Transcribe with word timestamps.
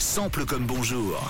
Sample 0.00 0.46
comme 0.46 0.64
bonjour. 0.66 1.22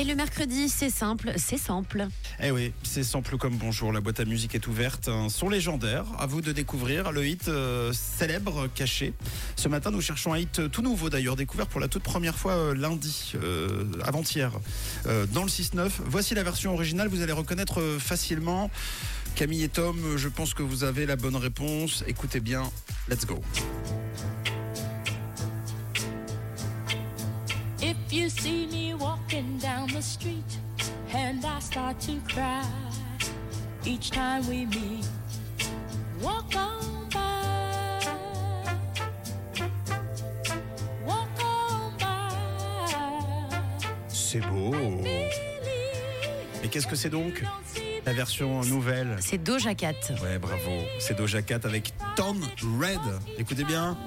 Et 0.00 0.04
le 0.04 0.14
mercredi, 0.14 0.68
c'est 0.70 0.88
simple, 0.88 1.32
c'est 1.36 1.58
simple. 1.58 2.06
Eh 2.40 2.50
oui, 2.50 2.72
c'est 2.82 3.02
sample 3.02 3.36
comme 3.36 3.56
bonjour. 3.56 3.92
La 3.92 4.00
boîte 4.00 4.20
à 4.20 4.24
musique 4.24 4.54
est 4.54 4.66
ouverte. 4.68 5.08
Un 5.08 5.28
son 5.28 5.50
légendaire. 5.50 6.04
À 6.18 6.26
vous 6.26 6.40
de 6.40 6.52
découvrir 6.52 7.12
le 7.12 7.26
hit 7.26 7.48
euh, 7.48 7.92
célèbre 7.92 8.68
caché. 8.74 9.12
Ce 9.56 9.68
matin, 9.68 9.90
nous 9.90 10.00
cherchons 10.00 10.32
un 10.32 10.38
hit 10.38 10.70
tout 10.70 10.80
nouveau 10.82 11.10
d'ailleurs, 11.10 11.36
découvert 11.36 11.66
pour 11.66 11.80
la 11.80 11.88
toute 11.88 12.04
première 12.04 12.36
fois 12.36 12.52
euh, 12.52 12.74
lundi, 12.74 13.32
euh, 13.34 13.84
avant-hier, 14.04 14.52
euh, 15.06 15.26
dans 15.26 15.42
le 15.42 15.50
6-9. 15.50 15.90
Voici 16.06 16.34
la 16.34 16.42
version 16.42 16.72
originale. 16.72 17.08
Vous 17.08 17.20
allez 17.20 17.32
reconnaître 17.32 17.80
euh, 17.80 17.98
facilement. 17.98 18.70
Camille 19.34 19.64
et 19.64 19.68
Tom, 19.68 19.98
euh, 20.04 20.16
je 20.16 20.28
pense 20.28 20.54
que 20.54 20.62
vous 20.62 20.84
avez 20.84 21.04
la 21.06 21.16
bonne 21.16 21.36
réponse. 21.36 22.04
Écoutez 22.06 22.40
bien. 22.40 22.62
Let's 23.08 23.26
go. 23.26 23.42
If 27.92 28.10
you 28.10 28.30
see 28.30 28.66
me 28.68 28.94
walking 28.94 29.58
down 29.58 29.86
the 29.88 30.00
street 30.00 30.58
and 31.14 31.44
I 31.44 31.60
start 31.60 32.00
to 32.00 32.18
cry 32.26 32.64
each 33.84 34.10
time 34.10 34.48
we 34.48 34.64
meet, 34.64 35.06
walk 36.22 36.56
on 36.56 37.10
by. 37.10 38.00
Walk 41.04 41.28
on 41.44 41.92
by. 41.98 43.56
C'est 44.08 44.40
beau. 44.40 44.74
Et 46.64 46.68
qu'est-ce 46.70 46.86
que 46.86 46.96
c'est 46.96 47.10
donc 47.10 47.44
La 48.06 48.14
version 48.14 48.62
nouvelle? 48.62 49.18
C'est 49.20 49.36
Doja 49.36 49.74
Cat. 49.74 49.92
Ouais, 50.22 50.38
bravo. 50.38 50.70
C'est 50.98 51.14
Doja 51.14 51.42
Cat 51.42 51.60
avec 51.64 51.92
Tom 52.16 52.40
Red. 52.80 53.00
Écoutez 53.36 53.64
bien. 53.64 53.98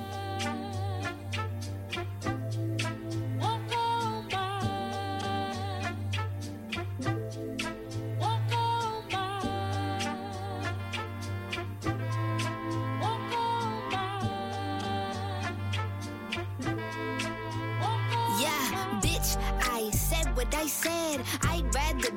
What 20.45 20.55
I 20.55 20.67
said. 20.67 21.21
I'd 21.43 21.73
rather. 21.73 22.14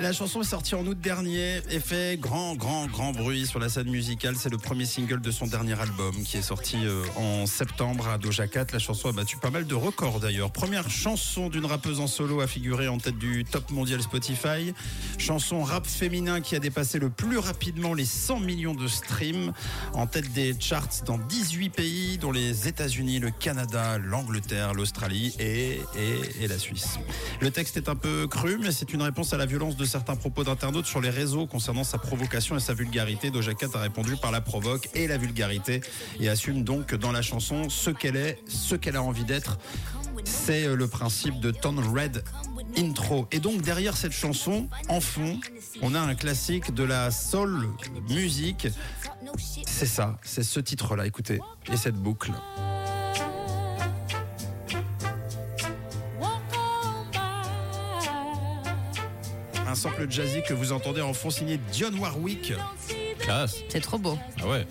La 0.00 0.12
chanson 0.12 0.42
est 0.42 0.44
sortie 0.44 0.74
en 0.74 0.86
août 0.86 0.98
dernier 1.00 1.60
et 1.70 1.80
fait 1.80 2.20
grand, 2.20 2.54
grand, 2.54 2.86
grand 2.86 3.12
bruit 3.12 3.46
sur 3.46 3.58
la 3.58 3.68
scène 3.68 3.88
musicale. 3.88 4.34
C'est 4.36 4.50
le 4.50 4.58
premier 4.58 4.84
single 4.84 5.20
de 5.20 5.30
son 5.30 5.46
dernier 5.46 5.80
album 5.80 6.14
qui 6.22 6.36
est 6.36 6.42
sorti 6.42 6.76
euh, 6.84 7.02
en 7.16 7.46
septembre 7.46 8.08
à 8.08 8.18
Doja 8.18 8.46
Cat. 8.46 8.66
La 8.72 8.78
chanson 8.78 9.08
a 9.08 9.12
battu 9.12 9.38
pas 9.38 9.50
mal 9.50 9.66
de 9.66 9.74
records 9.74 10.20
d'ailleurs. 10.20 10.50
Première 10.50 10.90
chanson 10.90 11.48
d'une 11.48 11.64
rappeuse 11.64 12.00
en 12.00 12.06
solo 12.06 12.40
à 12.40 12.46
figurer 12.46 12.88
en 12.88 12.98
tête 12.98 13.16
du 13.18 13.44
top 13.44 13.70
mondial 13.70 14.02
Spotify. 14.02 14.74
Chanson 15.18 15.62
rap 15.62 15.86
féminin 15.86 16.40
qui 16.42 16.56
a 16.56 16.58
dépassé 16.58 16.98
le 16.98 17.08
plus 17.08 17.38
rapidement 17.38 17.94
les 17.94 18.04
100 18.04 18.40
millions 18.40 18.74
de 18.74 18.88
streams. 18.88 19.52
En 19.94 20.06
tête 20.06 20.30
des 20.32 20.54
charts 20.60 21.04
dans 21.06 21.18
18 21.18 21.70
pays, 21.70 22.18
dont 22.18 22.32
les 22.32 22.68
États-Unis, 22.68 23.18
le 23.18 23.30
Canada, 23.30 23.98
l'Angleterre, 23.98 24.74
l'Australie 24.74 25.34
et, 25.38 25.80
et, 25.96 26.42
et 26.42 26.48
la 26.48 26.58
Suisse. 26.58 26.98
Le 27.40 27.50
texte 27.50 27.78
est 27.78 27.88
un 27.88 27.96
peu 27.96 28.26
cru, 28.26 28.58
mais 28.58 28.72
c'est 28.72 28.92
une 28.92 29.02
réponse 29.02 29.32
à 29.32 29.35
la 29.36 29.46
violence 29.46 29.76
de 29.76 29.84
certains 29.84 30.16
propos 30.16 30.44
d'internautes 30.44 30.86
sur 30.86 31.00
les 31.00 31.10
réseaux 31.10 31.46
concernant 31.46 31.84
sa 31.84 31.98
provocation 31.98 32.56
et 32.56 32.60
sa 32.60 32.74
vulgarité. 32.74 33.30
Doja 33.30 33.54
Cat 33.54 33.68
a 33.74 33.78
répondu 33.78 34.16
par 34.16 34.30
la 34.30 34.40
provoque 34.40 34.88
et 34.94 35.06
la 35.06 35.18
vulgarité 35.18 35.80
et 36.20 36.28
assume 36.28 36.64
donc 36.64 36.94
dans 36.94 37.12
la 37.12 37.22
chanson 37.22 37.68
ce 37.68 37.90
qu'elle 37.90 38.16
est, 38.16 38.38
ce 38.46 38.74
qu'elle 38.74 38.96
a 38.96 39.02
envie 39.02 39.24
d'être. 39.24 39.58
C'est 40.24 40.66
euh, 40.66 40.76
le 40.76 40.88
principe 40.88 41.40
de 41.40 41.50
Ton 41.50 41.76
Red 41.76 42.24
Intro. 42.76 43.26
Et 43.32 43.38
donc 43.38 43.62
derrière 43.62 43.96
cette 43.96 44.12
chanson, 44.12 44.68
en 44.88 45.00
fond, 45.00 45.38
on 45.82 45.94
a 45.94 46.00
un 46.00 46.14
classique 46.14 46.74
de 46.74 46.84
la 46.84 47.10
soul 47.10 47.68
musique. 48.08 48.68
C'est 49.66 49.86
ça, 49.86 50.18
c'est 50.22 50.42
ce 50.42 50.60
titre-là, 50.60 51.06
écoutez, 51.06 51.40
et 51.70 51.76
cette 51.76 51.96
boucle. 51.96 52.32
Sample 59.76 60.10
jazzy 60.10 60.42
que 60.42 60.54
vous 60.54 60.72
entendez 60.72 61.00
en 61.02 61.12
fond 61.14 61.30
signé 61.30 61.58
Dionne 61.72 61.98
Warwick. 61.98 62.52
Classe. 63.20 63.56
C'est 63.68 63.80
trop 63.80 63.98
beau. 63.98 64.18
Ah 64.42 64.46
ouais. 64.48 64.66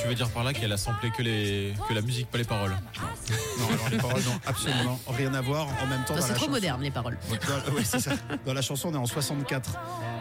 Tu 0.00 0.06
veux 0.06 0.14
dire 0.14 0.28
par 0.30 0.44
là 0.44 0.52
qu'elle 0.52 0.72
a 0.72 0.76
samplé 0.76 1.10
que, 1.10 1.22
les, 1.22 1.74
que 1.88 1.92
la 1.92 2.00
musique, 2.00 2.30
pas 2.30 2.38
les 2.38 2.44
paroles 2.44 2.70
Non, 3.58 3.66
alors 3.74 3.88
les 3.90 3.96
paroles 3.98 4.22
n'ont 4.22 4.40
absolument 4.46 4.98
rien 5.08 5.34
à 5.34 5.40
voir. 5.40 5.66
En 5.82 5.86
même 5.86 6.04
temps, 6.04 6.14
dans 6.14 6.20
C'est 6.22 6.28
trop 6.34 6.40
chanson- 6.44 6.50
moderne, 6.52 6.82
les 6.82 6.90
paroles. 6.90 7.18
Dans, 7.66 7.72
ouais, 7.74 7.84
c'est 7.84 7.98
ça. 8.00 8.12
Dans 8.46 8.54
la 8.54 8.62
chanson, 8.62 8.88
on 8.90 8.94
est 8.94 8.98
en 8.98 9.06
64. 9.06 9.70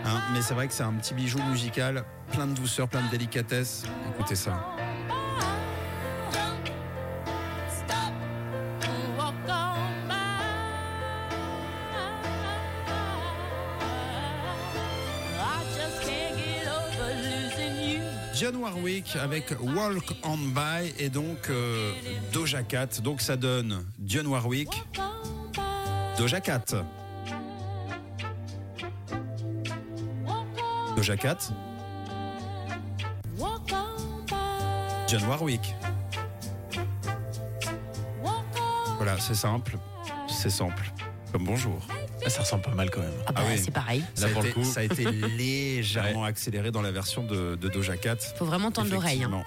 Hein, 0.05 0.21
mais 0.33 0.41
c'est 0.41 0.55
vrai 0.55 0.67
que 0.67 0.73
c'est 0.73 0.83
un 0.83 0.93
petit 0.93 1.13
bijou 1.13 1.39
musical, 1.51 2.03
plein 2.31 2.47
de 2.47 2.53
douceur, 2.53 2.87
plein 2.89 3.01
de 3.05 3.09
délicatesse. 3.11 3.83
Écoutez 4.15 4.35
ça. 4.35 4.65
Dionne 18.37 18.57
Warwick 18.57 19.15
avec 19.15 19.55
Walk 19.59 20.13
On 20.21 20.37
By 20.37 20.93
et 20.99 21.09
donc 21.09 21.49
euh, 21.49 21.91
Doja 22.31 22.61
Cat. 22.61 23.01
Donc 23.01 23.19
ça 23.19 23.35
donne 23.35 23.83
Dionne 23.97 24.27
Warwick. 24.27 24.69
Doja 26.19 26.39
Cat. 26.39 26.65
Doja 30.95 31.17
Cat. 31.17 31.49
Dionne 35.07 35.25
Warwick. 35.27 35.73
Voilà, 38.97 39.17
c'est 39.19 39.33
simple, 39.33 39.79
c'est 40.27 40.51
simple. 40.51 40.93
Comme 41.31 41.45
bonjour. 41.45 41.81
Ça 42.29 42.41
ressemble 42.41 42.63
pas 42.63 42.71
mal 42.75 42.89
quand 42.89 42.99
même. 43.01 43.11
Ah 43.25 43.31
bah, 43.31 43.41
Ah 43.43 43.49
oui. 43.49 43.61
c'est 43.63 43.71
pareil. 43.71 44.03
Ça 44.13 44.25
Là, 44.25 44.31
a, 44.31 44.33
pour 44.33 44.41
le 44.43 44.49
été, 44.49 44.59
coup. 44.59 44.65
ça 44.65 44.79
a 44.81 44.83
été 44.83 45.03
légèrement 45.37 46.23
accéléré 46.25 46.71
dans 46.71 46.81
la 46.81 46.91
version 46.91 47.23
de, 47.23 47.55
de 47.55 47.69
Doja 47.69 47.95
Cat. 47.97 48.17
Faut 48.37 48.45
vraiment 48.45 48.71
tendre 48.71 48.91
l'oreille. 48.91 49.23
hein. 49.23 49.43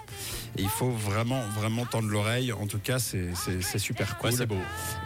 Il 0.56 0.68
faut 0.68 0.90
vraiment, 0.90 1.40
vraiment 1.56 1.84
tendre 1.86 2.08
l'oreille. 2.08 2.52
En 2.52 2.66
tout 2.66 2.78
cas, 2.78 2.98
c'est 2.98 3.34
c'est- 3.34 3.62
c'est 3.62 3.78
super 3.78 4.16
cool. 4.18 4.30
Ouais, 4.30 4.36
c'est 4.36 4.46
beau. 4.46 4.56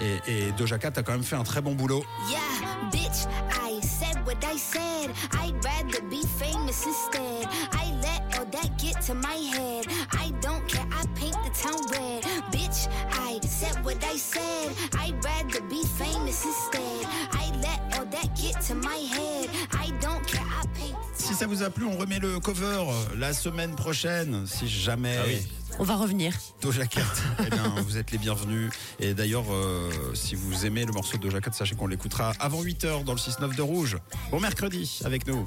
Et, 0.00 0.32
et 0.48 0.52
Doja 0.52 0.78
Cat 0.78 0.92
a 0.96 1.02
quand 1.02 1.12
même 1.12 1.24
fait 1.24 1.36
un 1.36 1.42
très 1.44 1.60
bon 1.60 1.74
boulot. 1.74 2.04
Yeah, 2.30 2.38
bitch, 2.92 3.26
I 3.50 3.80
said 3.84 4.16
what 4.26 4.38
I 4.44 4.56
said. 4.56 5.10
I'd 5.42 5.54
rather 5.64 6.00
be 6.08 6.22
famous 6.38 6.86
instead. 6.86 7.48
I 7.72 7.92
let 8.02 8.38
all 8.38 8.46
that 8.52 8.70
get 8.78 9.00
to 9.06 9.14
my 9.14 9.36
head. 9.54 9.86
I 10.12 10.30
don't 10.40 10.66
care, 10.66 10.86
I 10.92 11.06
paint 11.18 11.36
the 11.44 11.50
town 11.62 11.80
red. 11.90 12.22
Bitch, 12.52 12.88
I 13.12 13.38
said 13.46 13.84
what 13.84 14.02
I 14.04 14.16
said. 14.16 14.72
I'd 14.98 15.14
rather 15.24 15.33
Si 21.16 21.34
ça 21.34 21.46
vous 21.46 21.62
a 21.62 21.70
plu, 21.70 21.84
on 21.84 21.96
remet 21.98 22.18
le 22.18 22.40
cover 22.40 22.84
la 23.16 23.32
semaine 23.32 23.74
prochaine. 23.74 24.46
Si 24.46 24.68
jamais 24.68 25.16
Ah 25.18 25.24
oui. 25.26 25.46
On 25.78 25.84
va 25.84 25.96
revenir. 25.96 26.32
Doja 26.62 26.86
Cat, 26.86 27.00
eh 27.46 27.50
bien, 27.50 27.74
vous 27.84 27.98
êtes 27.98 28.10
les 28.12 28.18
bienvenus. 28.18 28.70
Et 29.00 29.12
d'ailleurs, 29.12 29.44
euh, 29.52 29.90
si 30.14 30.34
vous 30.36 30.64
aimez 30.66 30.84
le 30.84 30.92
morceau 30.92 31.16
de 31.16 31.22
Doja 31.22 31.40
Cat, 31.40 31.52
sachez 31.52 31.74
qu'on 31.74 31.88
l'écoutera 31.88 32.32
avant 32.38 32.62
8h 32.62 33.04
dans 33.04 33.12
le 33.12 33.18
6-9 33.18 33.54
de 33.56 33.62
Rouge. 33.62 33.98
Bon 34.30 34.40
mercredi 34.40 35.00
avec 35.04 35.26
nous. 35.26 35.46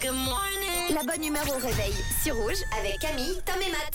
Good 0.00 0.12
morning. 0.12 0.94
La 0.94 1.02
bonne 1.02 1.24
humeur 1.24 1.44
au 1.48 1.58
réveil 1.66 1.92
sur 2.22 2.34
Rouge 2.36 2.58
avec 2.78 2.98
Camille, 3.00 3.40
Tom 3.44 3.56
et 3.66 3.70
Matt. 3.70 3.92